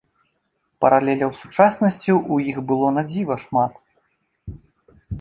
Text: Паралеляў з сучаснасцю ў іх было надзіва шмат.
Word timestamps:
Паралеляў 0.85 1.29
з 1.35 1.37
сучаснасцю 1.43 2.13
ў 2.33 2.57
іх 2.57 2.65
было 2.73 2.87
надзіва 2.99 3.35
шмат. 3.47 3.73